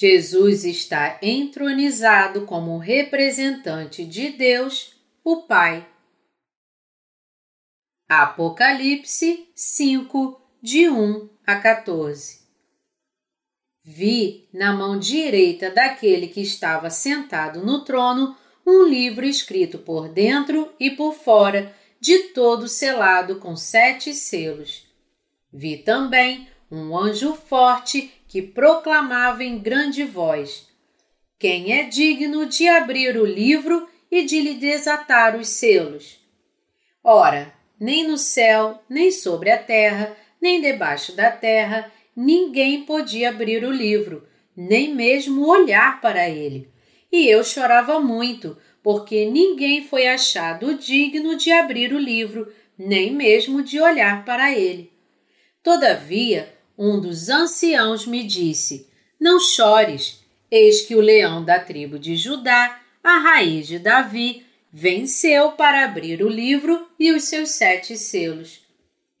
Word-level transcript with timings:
Jesus 0.00 0.64
está 0.64 1.18
entronizado 1.20 2.46
como 2.46 2.78
representante 2.78 4.02
de 4.02 4.30
Deus, 4.30 4.96
o 5.22 5.42
Pai. 5.42 5.86
Apocalipse 8.08 9.50
5, 9.54 10.40
de 10.62 10.88
1 10.88 11.28
a 11.46 11.56
14 11.56 12.40
Vi 13.84 14.48
na 14.54 14.72
mão 14.72 14.98
direita 14.98 15.70
daquele 15.70 16.28
que 16.28 16.40
estava 16.40 16.88
sentado 16.88 17.62
no 17.62 17.84
trono 17.84 18.34
um 18.66 18.84
livro 18.84 19.26
escrito 19.26 19.80
por 19.80 20.08
dentro 20.08 20.74
e 20.80 20.90
por 20.92 21.12
fora, 21.12 21.76
de 22.00 22.30
todo 22.32 22.66
selado 22.68 23.38
com 23.38 23.54
sete 23.54 24.14
selos. 24.14 24.86
Vi 25.52 25.76
também 25.76 26.48
um 26.70 26.96
anjo 26.96 27.34
forte 27.34 28.14
que 28.30 28.40
proclamava 28.40 29.42
em 29.42 29.58
grande 29.58 30.04
voz: 30.04 30.68
Quem 31.36 31.72
é 31.72 31.82
digno 31.82 32.46
de 32.46 32.68
abrir 32.68 33.16
o 33.16 33.26
livro 33.26 33.88
e 34.08 34.24
de 34.24 34.40
lhe 34.40 34.54
desatar 34.54 35.36
os 35.36 35.48
selos? 35.48 36.24
Ora, 37.02 37.52
nem 37.78 38.06
no 38.06 38.16
céu, 38.16 38.80
nem 38.88 39.10
sobre 39.10 39.50
a 39.50 39.58
terra, 39.58 40.16
nem 40.40 40.60
debaixo 40.60 41.12
da 41.16 41.28
terra, 41.28 41.90
ninguém 42.14 42.84
podia 42.84 43.30
abrir 43.30 43.64
o 43.64 43.72
livro, 43.72 44.24
nem 44.56 44.94
mesmo 44.94 45.48
olhar 45.48 46.00
para 46.00 46.28
ele. 46.28 46.68
E 47.10 47.26
eu 47.28 47.42
chorava 47.42 47.98
muito, 47.98 48.56
porque 48.80 49.26
ninguém 49.26 49.82
foi 49.82 50.06
achado 50.06 50.78
digno 50.78 51.36
de 51.36 51.50
abrir 51.50 51.92
o 51.92 51.98
livro, 51.98 52.52
nem 52.78 53.12
mesmo 53.12 53.60
de 53.60 53.80
olhar 53.80 54.24
para 54.24 54.56
ele. 54.56 54.92
Todavia, 55.64 56.59
um 56.82 56.98
dos 56.98 57.28
anciãos 57.28 58.06
me 58.06 58.24
disse: 58.24 58.88
Não 59.20 59.38
chores, 59.38 60.24
eis 60.50 60.80
que 60.80 60.94
o 60.94 61.00
leão 61.00 61.44
da 61.44 61.60
tribo 61.60 61.98
de 61.98 62.16
Judá, 62.16 62.80
a 63.04 63.18
raiz 63.18 63.66
de 63.66 63.78
Davi, 63.78 64.46
venceu 64.72 65.52
para 65.52 65.84
abrir 65.84 66.22
o 66.22 66.28
livro 66.28 66.88
e 66.98 67.12
os 67.12 67.24
seus 67.24 67.50
sete 67.50 67.98
selos. 67.98 68.62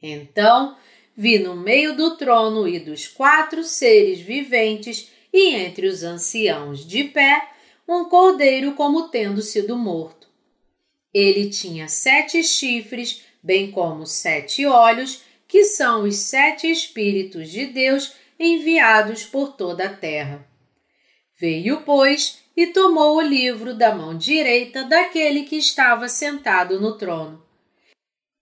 Então 0.02 0.74
vi 1.14 1.38
no 1.38 1.54
meio 1.54 1.94
do 1.94 2.16
trono 2.16 2.66
e 2.66 2.80
dos 2.80 3.06
quatro 3.06 3.62
seres 3.62 4.20
viventes 4.20 5.10
e 5.30 5.54
entre 5.54 5.86
os 5.86 6.02
anciãos 6.02 6.86
de 6.86 7.04
pé 7.04 7.50
um 7.86 8.06
cordeiro 8.06 8.72
como 8.72 9.08
tendo 9.08 9.42
sido 9.42 9.76
morto. 9.76 10.28
Ele 11.12 11.50
tinha 11.50 11.88
sete 11.88 12.42
chifres, 12.42 13.22
bem 13.42 13.70
como 13.70 14.06
sete 14.06 14.64
olhos, 14.64 15.24
que 15.50 15.64
são 15.64 16.04
os 16.04 16.14
sete 16.14 16.70
Espíritos 16.70 17.50
de 17.50 17.66
Deus 17.66 18.12
enviados 18.38 19.24
por 19.24 19.54
toda 19.54 19.86
a 19.86 19.92
terra. 19.92 20.46
Veio, 21.36 21.82
pois, 21.82 22.38
e 22.56 22.68
tomou 22.68 23.16
o 23.16 23.20
livro 23.20 23.74
da 23.74 23.92
mão 23.92 24.16
direita 24.16 24.84
daquele 24.84 25.42
que 25.42 25.56
estava 25.56 26.08
sentado 26.08 26.80
no 26.80 26.96
trono. 26.96 27.44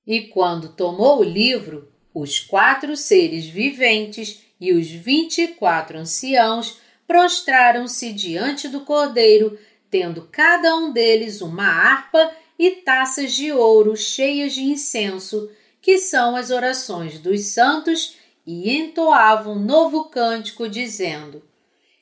E 0.06 0.29
quando 0.29 0.69
tomou 0.69 1.20
o 1.20 1.25
livro, 1.25 1.91
os 2.12 2.39
quatro 2.39 2.95
seres 2.95 3.47
viventes 3.47 4.42
e 4.61 4.75
os 4.75 4.91
vinte 4.91 5.41
e 5.41 5.48
quatro 5.48 5.97
anciãos 5.97 6.79
prostraram-se 7.06 8.12
diante 8.12 8.69
do 8.69 8.81
cordeiro, 8.81 9.59
tendo 9.91 10.29
cada 10.31 10.77
um 10.77 10.92
deles 10.92 11.41
uma 11.41 11.69
harpa 11.69 12.31
e 12.59 12.70
taças 12.70 13.33
de 13.33 13.51
ouro 13.51 13.97
cheias 13.97 14.53
de 14.53 14.62
incenso, 14.62 15.51
que 15.89 15.97
são 15.97 16.36
as 16.36 16.50
orações 16.50 17.18
dos 17.18 17.46
santos, 17.46 18.18
e 18.46 18.77
entoavam 18.77 19.55
um 19.55 19.58
novo 19.58 20.11
cântico, 20.11 20.68
dizendo: 20.68 21.42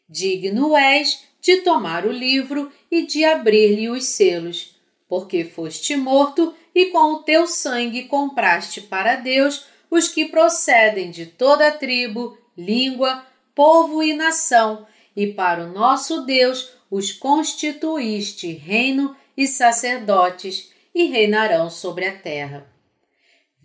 Digno 0.08 0.76
és 0.76 1.24
de 1.40 1.58
tomar 1.58 2.04
o 2.04 2.10
livro 2.10 2.72
e 2.90 3.06
de 3.06 3.24
abrir-lhe 3.24 3.88
os 3.88 4.06
selos, 4.06 4.76
porque 5.08 5.44
foste 5.44 5.94
morto 5.94 6.52
e 6.74 6.86
com 6.86 7.12
o 7.12 7.22
teu 7.22 7.46
sangue 7.46 8.08
compraste 8.08 8.80
para 8.80 9.14
Deus 9.14 9.66
os 9.88 10.08
que 10.08 10.24
procedem 10.24 11.12
de 11.12 11.24
toda 11.24 11.70
tribo, 11.70 12.36
língua, 12.58 13.24
povo 13.54 14.02
e 14.02 14.14
nação, 14.14 14.84
e 15.14 15.28
para 15.28 15.62
o 15.62 15.72
nosso 15.72 16.22
Deus 16.22 16.72
os 16.90 17.12
constituíste 17.12 18.50
reino 18.50 19.16
e 19.36 19.46
sacerdotes, 19.46 20.72
e 20.92 21.04
reinarão 21.04 21.70
sobre 21.70 22.04
a 22.04 22.18
terra. 22.18 22.74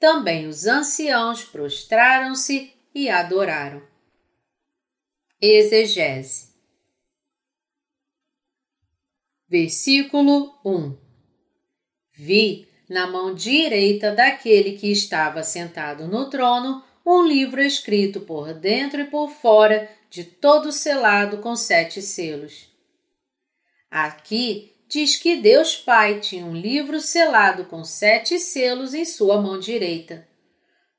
Também 0.00 0.48
os 0.48 0.66
anciãos 0.66 1.44
prostraram-se 1.44 2.72
e 2.94 3.10
adoraram. 3.10 3.82
Exegese. 5.40 6.50
Versículo 9.46 10.58
1 10.64 10.96
Vi 12.12 12.66
na 12.88 13.06
mão 13.06 13.34
direita 13.34 14.12
daquele 14.12 14.78
que 14.78 14.90
estava 14.90 15.42
sentado 15.42 16.08
no 16.08 16.30
trono 16.30 16.82
um 17.04 17.22
livro 17.22 17.60
escrito 17.60 18.20
por 18.20 18.54
dentro 18.54 19.00
e 19.00 19.06
por 19.06 19.30
fora, 19.30 19.90
de 20.08 20.24
todo 20.24 20.72
selado 20.72 21.38
com 21.38 21.54
sete 21.54 22.02
selos. 22.02 22.68
Aqui 23.90 24.69
diz 24.90 25.16
que 25.16 25.36
Deus 25.36 25.76
Pai 25.76 26.18
tinha 26.18 26.44
um 26.44 26.54
livro 26.54 26.98
selado 26.98 27.64
com 27.66 27.84
sete 27.84 28.40
selos 28.40 28.92
em 28.92 29.04
sua 29.04 29.40
mão 29.40 29.58
direita. 29.58 30.28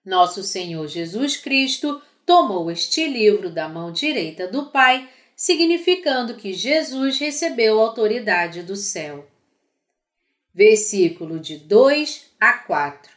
Nosso 0.03 0.43
Senhor 0.43 0.87
Jesus 0.87 1.35
Cristo 1.35 2.01
tomou 2.25 2.71
este 2.71 3.05
livro 3.05 3.49
da 3.49 3.67
mão 3.67 3.91
direita 3.91 4.47
do 4.47 4.67
Pai, 4.67 5.09
significando 5.35 6.35
que 6.35 6.53
Jesus 6.53 7.19
recebeu 7.19 7.79
a 7.79 7.83
autoridade 7.83 8.63
do 8.63 8.77
céu. 8.77 9.27
Versículo 10.53 11.37
de 11.37 11.57
2 11.57 12.31
a 12.39 12.53
4 12.53 13.11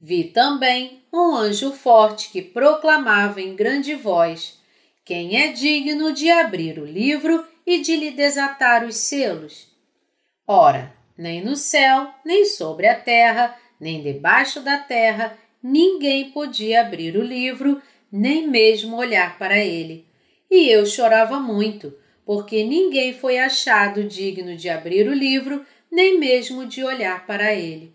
Vi 0.00 0.24
também 0.24 1.02
um 1.12 1.34
anjo 1.36 1.72
forte 1.72 2.30
que 2.30 2.40
proclamava 2.40 3.42
em 3.42 3.54
grande 3.54 3.94
voz: 3.94 4.58
Quem 5.04 5.36
é 5.36 5.52
digno 5.52 6.12
de 6.12 6.30
abrir 6.30 6.78
o 6.78 6.84
livro 6.86 7.46
e 7.66 7.80
de 7.80 7.96
lhe 7.96 8.12
desatar 8.12 8.84
os 8.84 8.96
selos. 8.96 9.68
Ora, 10.46 10.94
nem 11.18 11.44
no 11.44 11.56
céu, 11.56 12.10
nem 12.24 12.44
sobre 12.44 12.86
a 12.86 12.94
terra, 12.94 13.58
nem 13.80 14.02
debaixo 14.02 14.60
da 14.60 14.78
terra, 14.78 15.36
ninguém 15.62 16.30
podia 16.30 16.82
abrir 16.82 17.16
o 17.16 17.22
livro, 17.22 17.82
nem 18.12 18.46
mesmo 18.46 18.96
olhar 18.96 19.36
para 19.38 19.58
ele. 19.58 20.06
E 20.48 20.68
eu 20.68 20.86
chorava 20.86 21.40
muito, 21.40 21.96
porque 22.24 22.62
ninguém 22.62 23.12
foi 23.12 23.38
achado 23.38 24.04
digno 24.04 24.56
de 24.56 24.68
abrir 24.68 25.08
o 25.08 25.14
livro, 25.14 25.66
nem 25.90 26.18
mesmo 26.18 26.66
de 26.66 26.84
olhar 26.84 27.26
para 27.26 27.52
ele. 27.54 27.94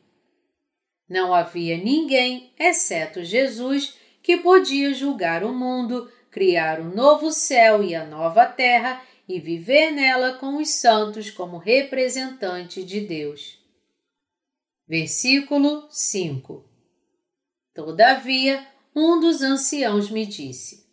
Não 1.08 1.34
havia 1.34 1.78
ninguém, 1.78 2.52
exceto 2.60 3.24
Jesus, 3.24 3.98
que 4.24 4.38
podia 4.38 4.94
julgar 4.94 5.44
o 5.44 5.54
mundo, 5.54 6.10
criar 6.30 6.80
o 6.80 6.96
novo 6.96 7.32
céu 7.32 7.84
e 7.84 7.94
a 7.94 8.06
nova 8.06 8.46
terra 8.46 9.02
e 9.28 9.40
viver 9.40 9.92
nela 9.92 10.34
com 10.34 10.58
os 10.58 10.70
santos 10.70 11.30
como 11.30 11.58
representante 11.58 12.84
de 12.84 13.02
Deus. 13.02 13.60
Versículo 14.88 15.88
5 15.90 16.66
Todavia, 17.74 18.68
um 18.96 19.20
dos 19.20 19.42
anciãos 19.42 20.10
me 20.10 20.26
disse: 20.26 20.86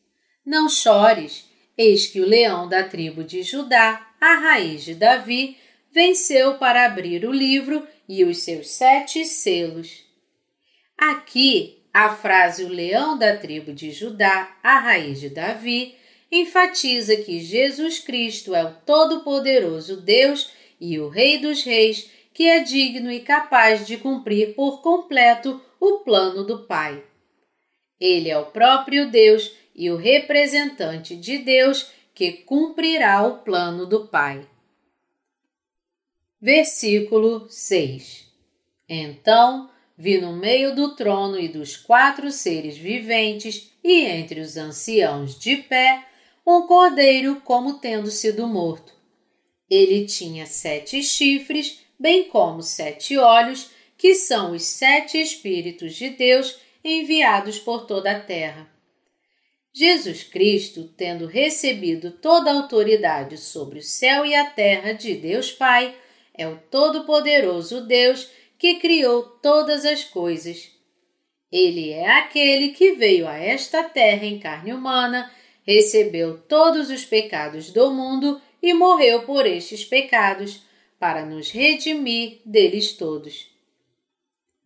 Não 0.46 0.68
chores, 0.68 1.48
eis 1.76 2.06
que 2.06 2.20
o 2.20 2.26
leão 2.26 2.68
da 2.68 2.84
tribo 2.84 3.24
de 3.24 3.42
Judá, 3.42 4.14
a 4.20 4.34
raiz 4.34 4.84
de 4.84 4.94
Davi, 4.94 5.56
venceu 5.90 6.58
para 6.58 6.86
abrir 6.86 7.24
o 7.24 7.32
livro 7.32 7.86
e 8.08 8.24
os 8.24 8.38
seus 8.38 8.70
sete 8.70 9.24
selos. 9.24 10.04
Aqui, 10.96 11.82
a 11.92 12.14
frase 12.14 12.64
O 12.64 12.68
leão 12.68 13.18
da 13.18 13.36
tribo 13.36 13.72
de 13.72 13.90
Judá, 13.90 14.56
a 14.62 14.78
raiz 14.78 15.20
de 15.20 15.30
Davi, 15.30 15.96
enfatiza 16.30 17.16
que 17.16 17.40
Jesus 17.40 17.98
Cristo 17.98 18.54
é 18.54 18.64
o 18.64 18.74
Todo-Poderoso 18.86 20.00
Deus 20.00 20.50
e 20.80 20.98
o 20.98 21.08
Rei 21.08 21.38
dos 21.38 21.62
Reis, 21.62 22.10
que 22.32 22.44
é 22.44 22.60
digno 22.60 23.10
e 23.10 23.20
capaz 23.20 23.86
de 23.86 23.96
cumprir 23.96 24.54
por 24.54 24.82
completo 24.82 25.60
o 25.80 26.00
plano 26.00 26.44
do 26.44 26.66
Pai. 26.66 27.02
Ele 27.98 28.28
é 28.30 28.38
o 28.38 28.46
próprio 28.46 29.10
Deus 29.10 29.52
e 29.74 29.90
o 29.90 29.96
representante 29.96 31.16
de 31.16 31.38
Deus 31.38 31.90
que 32.14 32.32
cumprirá 32.32 33.26
o 33.26 33.38
plano 33.38 33.86
do 33.86 34.06
Pai. 34.06 34.46
Versículo 36.40 37.48
6 37.48 38.26
Então 38.88 39.70
vi 39.96 40.20
no 40.20 40.36
meio 40.36 40.74
do 40.74 40.94
trono 40.94 41.38
e 41.38 41.48
dos 41.48 41.76
quatro 41.76 42.30
seres 42.30 42.76
viventes 42.76 43.72
e 43.82 44.02
entre 44.02 44.40
os 44.40 44.56
anciãos 44.56 45.36
de 45.36 45.56
pé 45.56 46.07
um 46.50 46.66
cordeiro 46.66 47.42
como 47.44 47.74
tendo 47.74 48.10
sido 48.10 48.46
morto. 48.46 48.94
Ele 49.68 50.06
tinha 50.06 50.46
sete 50.46 51.02
chifres, 51.02 51.80
bem 52.00 52.24
como 52.24 52.62
sete 52.62 53.18
olhos, 53.18 53.70
que 53.98 54.14
são 54.14 54.52
os 54.52 54.62
sete 54.62 55.20
Espíritos 55.20 55.94
de 55.94 56.08
Deus 56.08 56.58
enviados 56.82 57.58
por 57.58 57.86
toda 57.86 58.12
a 58.12 58.20
terra. 58.20 58.66
Jesus 59.74 60.22
Cristo, 60.22 60.88
tendo 60.96 61.26
recebido 61.26 62.12
toda 62.12 62.50
a 62.50 62.54
autoridade 62.54 63.36
sobre 63.36 63.80
o 63.80 63.82
céu 63.82 64.24
e 64.24 64.34
a 64.34 64.46
terra 64.46 64.92
de 64.92 65.14
Deus 65.16 65.52
Pai, 65.52 65.94
é 66.32 66.48
o 66.48 66.56
Todo-Poderoso 66.56 67.86
Deus 67.86 68.26
que 68.58 68.76
criou 68.76 69.22
todas 69.22 69.84
as 69.84 70.02
coisas. 70.02 70.70
Ele 71.52 71.90
é 71.90 72.08
aquele 72.08 72.70
que 72.70 72.92
veio 72.92 73.28
a 73.28 73.36
esta 73.36 73.82
terra 73.82 74.24
em 74.24 74.38
carne 74.38 74.72
humana 74.72 75.30
recebeu 75.68 76.38
todos 76.38 76.88
os 76.88 77.04
pecados 77.04 77.70
do 77.70 77.92
mundo 77.92 78.40
e 78.62 78.72
morreu 78.72 79.26
por 79.26 79.44
estes 79.44 79.84
pecados, 79.84 80.66
para 80.98 81.26
nos 81.26 81.50
redimir 81.50 82.40
deles 82.44 82.94
todos. 82.94 83.50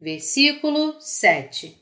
Versículo 0.00 0.94
7 1.00 1.76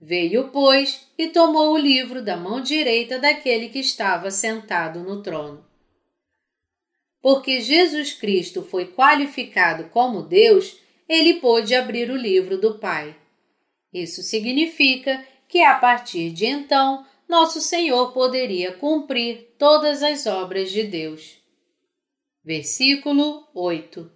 Veio, 0.00 0.48
pois, 0.48 1.06
e 1.16 1.28
tomou 1.28 1.74
o 1.74 1.78
livro 1.78 2.24
da 2.24 2.36
mão 2.36 2.62
direita 2.62 3.18
daquele 3.18 3.68
que 3.68 3.78
estava 3.78 4.30
sentado 4.30 5.00
no 5.00 5.22
trono. 5.22 5.64
Porque 7.20 7.60
Jesus 7.60 8.14
Cristo 8.14 8.62
foi 8.62 8.86
qualificado 8.86 9.90
como 9.90 10.22
Deus, 10.22 10.78
ele 11.06 11.34
pôde 11.34 11.74
abrir 11.74 12.10
o 12.10 12.16
livro 12.16 12.56
do 12.58 12.78
Pai. 12.78 13.14
Isso 13.92 14.22
significa 14.22 15.24
que 15.46 15.62
a 15.62 15.74
partir 15.74 16.30
de 16.30 16.46
então 16.46 17.06
nosso 17.32 17.62
Senhor 17.62 18.12
poderia 18.12 18.74
cumprir 18.74 19.54
todas 19.58 20.02
as 20.02 20.26
obras 20.26 20.70
de 20.70 20.82
Deus. 20.82 21.38
Versículo 22.44 23.48
8 23.54 24.12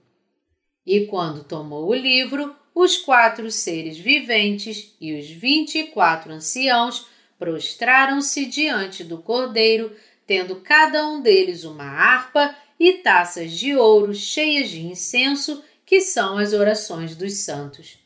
E 0.85 1.07
quando 1.07 1.43
tomou 1.43 1.89
o 1.89 1.95
livro, 1.95 2.55
os 2.75 2.99
quatro 2.99 3.51
seres 3.51 3.97
viventes 3.97 4.95
e 5.01 5.19
os 5.19 5.31
vinte 5.31 5.79
e 5.79 5.85
quatro 5.85 6.31
anciãos 6.31 7.07
prostraram-se 7.39 8.45
diante 8.45 9.03
do 9.03 9.17
Cordeiro, 9.23 9.97
tendo 10.27 10.57
cada 10.57 11.09
um 11.09 11.23
deles 11.23 11.65
uma 11.65 11.85
harpa 11.85 12.55
e 12.79 12.99
taças 12.99 13.51
de 13.51 13.75
ouro 13.75 14.15
cheias 14.15 14.69
de 14.69 14.85
incenso, 14.85 15.65
que 15.87 16.03
são 16.03 16.37
as 16.37 16.53
orações 16.53 17.17
dos 17.17 17.33
santos. 17.39 17.97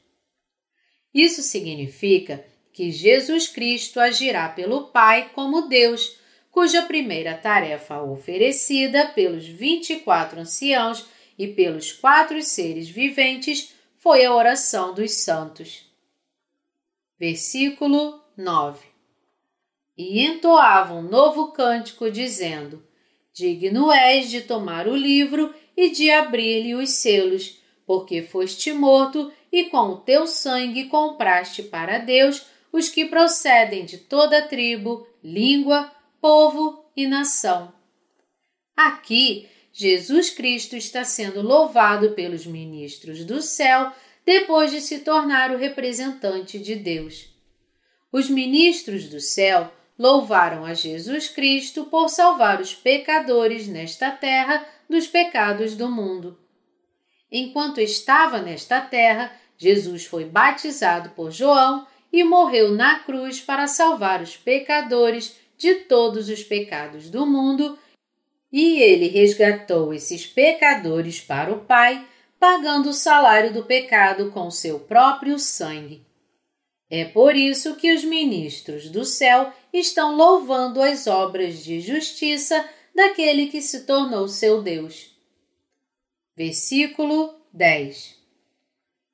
Isso 1.13 1.43
significa 1.43 2.45
que 2.73 2.91
Jesus 2.91 3.49
Cristo 3.49 3.99
agirá 4.01 4.49
pelo 4.49 4.89
Pai 4.89 5.31
como 5.35 5.69
Deus, 5.69 6.19
cuja 6.51 6.83
primeira 6.83 7.35
tarefa 7.35 8.03
oferecida 8.03 9.07
pelos 9.09 9.47
24 9.47 10.41
anciãos 10.41 11.07
e 11.39 11.49
pelos 11.49 11.93
quatro 11.93 12.41
seres 12.43 12.89
viventes 12.89 13.75
foi 13.97 14.25
a 14.25 14.35
oração 14.35 14.95
dos 14.95 15.13
santos. 15.13 15.85
Versículo 17.19 18.23
9 18.37 18.87
E 19.97 20.25
entoava 20.25 20.95
um 20.95 21.03
novo 21.03 21.53
cântico, 21.53 22.11
dizendo: 22.11 22.83
Digno 23.33 23.93
és 23.93 24.31
de 24.31 24.43
tomar 24.43 24.89
o 24.89 24.97
livro 24.97 25.55
e 25.77 25.91
de 25.91 26.11
abrir-lhe 26.11 26.75
os 26.75 26.91
selos, 26.91 27.59
porque 27.87 28.23
foste 28.23 28.73
morto 28.73 29.33
e 29.53 29.65
com 29.65 29.91
o 29.91 29.97
teu 29.97 30.27
sangue 30.27 30.87
compraste 30.87 31.63
para 31.63 31.99
Deus 31.99 32.47
os 32.73 32.89
que 32.89 33.05
procedem 33.05 33.85
de 33.85 33.99
toda 33.99 34.47
tribo, 34.47 35.07
língua, 35.23 35.91
povo 36.21 36.85
e 36.97 37.07
nação. 37.07 37.73
Aqui, 38.77 39.49
Jesus 39.73 40.31
Cristo 40.31 40.77
está 40.77 41.05
sendo 41.05 41.43
louvado 41.43 42.13
pelos 42.13 42.47
ministros 42.47 43.25
do 43.25 43.41
céu 43.41 43.93
depois 44.25 44.71
de 44.71 44.81
se 44.81 45.01
tornar 45.01 45.51
o 45.51 45.57
representante 45.57 46.59
de 46.59 46.75
Deus. 46.75 47.29
Os 48.13 48.29
ministros 48.29 49.09
do 49.09 49.21
céu 49.21 49.73
louvaram 49.99 50.65
a 50.65 50.75
Jesus 50.75 51.29
Cristo 51.29 51.85
por 51.85 52.09
salvar 52.09 52.61
os 52.61 52.75
pecadores 52.75 53.69
nesta 53.69 54.11
terra 54.11 54.67
dos 54.89 55.07
pecados 55.07 55.77
do 55.77 55.91
mundo. 55.91 56.39
Enquanto 57.31 57.81
estava 57.81 58.41
nesta 58.41 58.81
terra, 58.81 59.33
Jesus 59.57 60.05
foi 60.07 60.25
batizado 60.25 61.11
por 61.11 61.31
João 61.31 61.87
e 62.13 62.25
morreu 62.25 62.73
na 62.73 63.01
cruz 63.01 63.41
para 63.41 63.67
salvar 63.67 64.21
os 64.23 64.37
pecadores 64.37 65.37
de 65.57 65.75
todos 65.75 66.29
os 66.29 66.43
pecados 66.43 67.11
do 67.11 67.27
mundo, 67.27 67.79
e 68.53 68.81
ele 68.81 69.07
resgatou 69.09 69.93
esses 69.95 70.27
pecadores 70.27 71.21
para 71.21 71.53
o 71.53 71.65
Pai, 71.65 72.07
pagando 72.39 72.89
o 72.89 72.95
salário 72.95 73.53
do 73.53 73.65
pecado 73.65 74.31
com 74.33 74.51
seu 74.51 74.81
próprio 74.81 75.39
sangue. 75.39 76.03
É 76.89 77.05
por 77.05 77.37
isso 77.37 77.77
que 77.77 77.93
os 77.93 78.03
ministros 78.03 78.89
do 78.89 79.05
céu 79.05 79.53
estão 79.73 80.17
louvando 80.17 80.83
as 80.83 81.07
obras 81.07 81.63
de 81.63 81.81
justiça 81.81 82.69
daquele 82.95 83.47
que 83.47 83.63
se 83.63 83.85
tornou 83.87 84.27
seu 84.27 84.63
Deus. 84.63 85.15
Versículo 86.35 87.35
10 87.53 88.20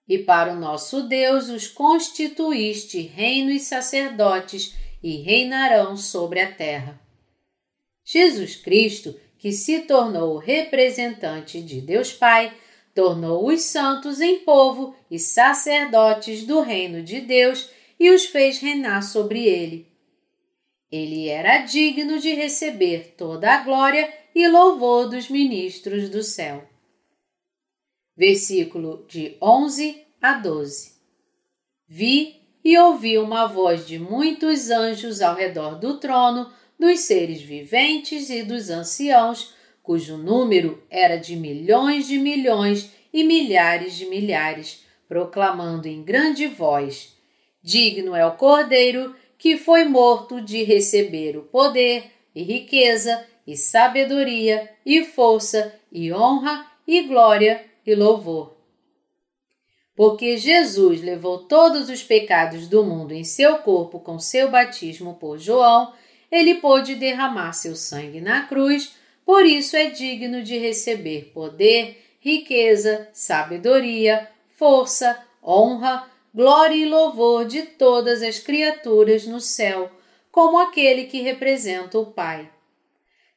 e 0.08 0.18
para 0.18 0.52
o 0.52 0.56
nosso 0.56 1.02
Deus 1.02 1.48
os 1.48 1.66
constituíste 1.66 3.00
reino 3.00 3.50
e 3.50 3.58
sacerdotes, 3.58 4.74
e 5.02 5.16
reinarão 5.18 5.96
sobre 5.96 6.40
a 6.40 6.50
terra. 6.50 6.98
Jesus 8.04 8.56
Cristo, 8.56 9.14
que 9.38 9.52
se 9.52 9.80
tornou 9.80 10.34
o 10.34 10.38
representante 10.38 11.60
de 11.60 11.80
Deus 11.80 12.12
Pai, 12.12 12.52
tornou 12.94 13.46
os 13.48 13.62
santos 13.62 14.20
em 14.20 14.40
povo 14.40 14.96
e 15.10 15.18
sacerdotes 15.18 16.44
do 16.44 16.60
reino 16.60 17.02
de 17.02 17.20
Deus 17.20 17.68
e 18.00 18.10
os 18.10 18.24
fez 18.24 18.58
reinar 18.58 19.02
sobre 19.02 19.44
ele. 19.44 19.86
Ele 20.90 21.28
era 21.28 21.58
digno 21.58 22.18
de 22.18 22.32
receber 22.32 23.14
toda 23.16 23.52
a 23.52 23.62
glória 23.62 24.12
e 24.34 24.48
louvor 24.48 25.08
dos 25.08 25.28
ministros 25.28 26.08
do 26.08 26.22
céu 26.22 26.66
versículo 28.16 29.04
de 29.08 29.36
11 29.40 30.02
a 30.20 30.34
12. 30.34 30.92
Vi 31.86 32.40
e 32.64 32.76
ouvi 32.78 33.18
uma 33.18 33.46
voz 33.46 33.86
de 33.86 33.98
muitos 33.98 34.70
anjos 34.70 35.20
ao 35.20 35.36
redor 35.36 35.78
do 35.78 35.98
trono, 35.98 36.50
dos 36.78 37.00
seres 37.00 37.40
viventes 37.40 38.28
e 38.28 38.42
dos 38.42 38.70
anciãos, 38.70 39.54
cujo 39.82 40.16
número 40.16 40.82
era 40.90 41.16
de 41.16 41.36
milhões 41.36 42.08
de 42.08 42.18
milhões 42.18 42.90
e 43.12 43.22
milhares 43.22 43.94
de 43.94 44.06
milhares, 44.06 44.84
proclamando 45.08 45.86
em 45.86 46.02
grande 46.02 46.46
voz: 46.48 47.16
Digno 47.62 48.14
é 48.14 48.26
o 48.26 48.32
Cordeiro 48.32 49.14
que 49.38 49.56
foi 49.56 49.84
morto 49.84 50.40
de 50.40 50.64
receber 50.64 51.36
o 51.36 51.42
poder 51.42 52.10
e 52.34 52.42
riqueza 52.42 53.24
e 53.46 53.56
sabedoria 53.56 54.68
e 54.84 55.04
força 55.04 55.74
e 55.92 56.12
honra 56.12 56.66
e 56.86 57.02
glória 57.02 57.64
e 57.86 57.94
louvor. 57.94 58.56
Porque 59.94 60.36
Jesus 60.36 61.00
levou 61.00 61.38
todos 61.38 61.88
os 61.88 62.02
pecados 62.02 62.68
do 62.68 62.84
mundo 62.84 63.12
em 63.12 63.24
seu 63.24 63.58
corpo 63.58 64.00
com 64.00 64.18
seu 64.18 64.50
batismo 64.50 65.14
por 65.14 65.38
João, 65.38 65.94
ele 66.30 66.56
pôde 66.56 66.94
derramar 66.94 67.52
seu 67.52 67.74
sangue 67.74 68.20
na 68.20 68.46
cruz, 68.46 68.94
por 69.24 69.46
isso 69.46 69.76
é 69.76 69.86
digno 69.86 70.42
de 70.42 70.58
receber 70.58 71.30
poder, 71.32 72.02
riqueza, 72.20 73.08
sabedoria, 73.12 74.28
força, 74.56 75.18
honra, 75.42 76.10
glória 76.34 76.74
e 76.74 76.84
louvor 76.84 77.46
de 77.46 77.62
todas 77.62 78.22
as 78.22 78.38
criaturas 78.38 79.26
no 79.26 79.40
céu, 79.40 79.90
como 80.30 80.58
aquele 80.58 81.04
que 81.04 81.22
representa 81.22 81.98
o 81.98 82.06
Pai. 82.12 82.50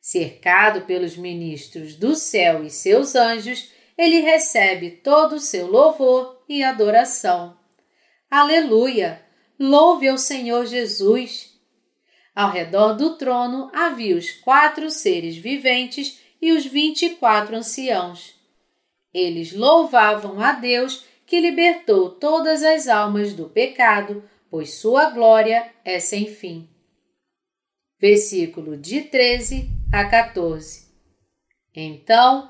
Cercado 0.01 0.81
pelos 0.81 1.15
ministros 1.15 1.95
do 1.95 2.15
céu 2.15 2.63
e 2.63 2.69
seus 2.69 3.15
anjos, 3.15 3.71
ele 3.99 4.21
recebe 4.21 4.91
todo 4.91 5.33
o 5.33 5.39
seu 5.41 5.67
louvor 5.67 6.41
e 6.47 6.63
adoração. 6.63 7.57
Aleluia! 8.31 9.21
Louve 9.59 10.07
ao 10.07 10.17
Senhor 10.17 10.65
Jesus! 10.65 11.53
Ao 12.33 12.49
redor 12.49 12.93
do 12.93 13.17
trono 13.17 13.69
havia 13.73 14.15
os 14.15 14.31
quatro 14.31 14.89
seres 14.89 15.35
viventes 15.35 16.21
e 16.41 16.53
os 16.53 16.65
vinte 16.65 17.07
e 17.07 17.09
quatro 17.17 17.57
anciãos. 17.57 18.39
Eles 19.13 19.51
louvavam 19.51 20.39
a 20.39 20.53
Deus 20.53 21.03
que 21.25 21.41
libertou 21.41 22.09
todas 22.11 22.63
as 22.63 22.87
almas 22.87 23.33
do 23.33 23.49
pecado, 23.49 24.23
pois 24.49 24.75
sua 24.75 25.09
glória 25.09 25.73
é 25.83 25.99
sem 25.99 26.25
fim. 26.25 26.69
Versículo 27.99 28.77
de 28.77 29.01
13 29.01 29.67
a 29.91 30.05
14. 30.05 30.87
Então 31.75 32.49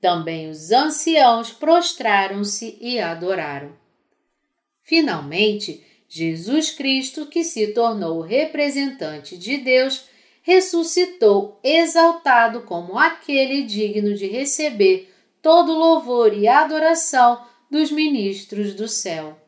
Também 0.00 0.48
os 0.48 0.70
anciãos 0.70 1.50
prostraram-se 1.52 2.78
e 2.80 2.98
adoraram. 2.98 3.76
Finalmente, 4.82 5.84
Jesus 6.08 6.70
Cristo, 6.70 7.26
que 7.26 7.44
se 7.44 7.68
tornou 7.68 8.18
o 8.18 8.22
representante 8.22 9.36
de 9.38 9.58
Deus, 9.58 10.04
ressuscitou 10.42 11.60
exaltado 11.62 12.62
como 12.62 12.98
aquele 12.98 13.62
digno 13.62 14.14
de 14.14 14.26
receber 14.26 15.12
todo 15.42 15.72
louvor 15.72 16.32
e 16.34 16.48
adoração 16.48 17.44
dos 17.70 17.92
ministros 17.92 18.74
do 18.74 18.88
céu. 18.88 19.38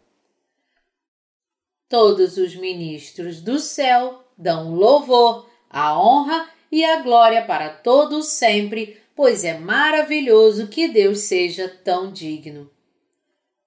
Todos 1.88 2.36
os 2.36 2.54
ministros 2.54 3.40
do 3.40 3.58
céu 3.58 4.24
dão 4.38 4.74
louvor, 4.74 5.50
a 5.68 5.98
honra 6.00 6.48
e 6.70 6.84
a 6.84 7.02
glória 7.02 7.44
para 7.44 7.68
todos 7.68 8.28
sempre, 8.28 9.01
pois 9.22 9.44
é 9.44 9.56
maravilhoso 9.56 10.66
que 10.66 10.88
Deus 10.88 11.20
seja 11.20 11.68
tão 11.68 12.10
digno. 12.10 12.68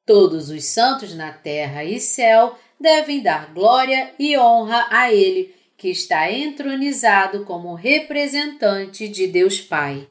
Todos 0.05 0.49
os 0.49 0.65
santos 0.65 1.15
na 1.15 1.31
terra 1.31 1.81
e 1.81 1.97
céu 1.97 2.59
devem 2.77 3.21
dar 3.21 3.53
glória 3.53 4.13
e 4.19 4.37
honra 4.37 4.85
a 4.91 5.13
Ele, 5.13 5.55
que 5.77 5.87
está 5.87 6.29
entronizado 6.29 7.45
como 7.45 7.73
representante 7.73 9.07
de 9.07 9.27
Deus 9.27 9.61
Pai. 9.61 10.09